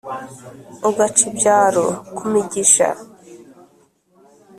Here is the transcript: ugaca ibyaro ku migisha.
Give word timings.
ugaca 0.89 1.23
ibyaro 1.29 1.85
ku 2.15 2.23
migisha. 2.31 2.87